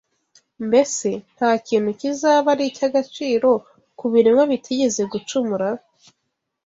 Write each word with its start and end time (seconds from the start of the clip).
mbese 0.67 1.09
nta 1.35 1.51
kintu 1.67 1.89
kizaba 1.99 2.47
ari 2.53 2.63
icy’agaciro 2.69 3.49
ku 3.97 4.05
biremwa 4.11 4.43
bitigeze 4.51 5.01
gucumura? 5.11 5.67